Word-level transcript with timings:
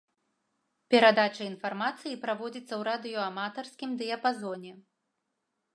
Перадача 0.93 1.43
інфармацыі 1.51 2.17
праводзіцца 2.23 2.67
ў 2.79 2.81
радыёаматарскім 2.89 3.89
дыяпазоне. 4.03 4.71